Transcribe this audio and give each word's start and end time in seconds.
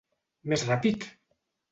Més 0.53 0.63
ràpid! 0.69 1.05